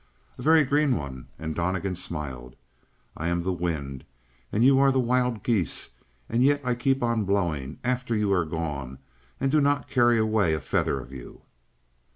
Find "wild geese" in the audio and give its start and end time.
4.99-5.91